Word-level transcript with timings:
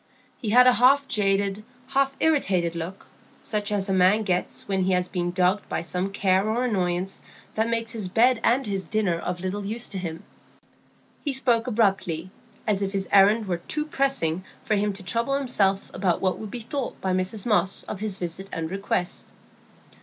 He 0.39 0.49
had 0.49 0.65
a 0.65 0.73
half 0.73 1.07
jaded, 1.07 1.63
half 1.89 2.15
irritated 2.19 2.73
look, 2.73 3.05
such 3.39 3.71
as 3.71 3.87
a 3.87 3.93
man 3.93 4.23
gets 4.23 4.67
when 4.67 4.85
he 4.85 4.93
has 4.93 5.07
been 5.07 5.29
dogged 5.29 5.69
by 5.69 5.83
some 5.83 6.09
care 6.11 6.49
or 6.49 6.63
annoyance 6.63 7.21
that 7.53 7.69
makes 7.69 7.91
his 7.91 8.07
bed 8.07 8.39
and 8.43 8.65
his 8.65 8.83
dinner 8.83 9.13
of 9.17 9.41
little 9.41 9.63
use 9.63 9.87
to 9.89 9.99
him. 9.99 10.23
He 11.23 11.31
spoke 11.31 11.67
almost 11.67 11.73
abruptly, 11.73 12.31
as 12.65 12.81
if 12.81 12.93
his 12.93 13.07
errand 13.11 13.45
were 13.45 13.57
too 13.57 13.85
pressing 13.85 14.43
for 14.63 14.73
him 14.73 14.91
to 14.93 15.03
trouble 15.03 15.35
himself 15.35 15.91
about 15.93 16.19
what 16.19 16.39
would 16.39 16.49
be 16.49 16.61
thought 16.61 16.99
by 16.99 17.13
Mrs 17.13 17.45
Moss 17.45 17.83
of 17.83 17.99
his 17.99 18.17
visit 18.17 18.49
and 18.51 18.71
request. 18.71 19.27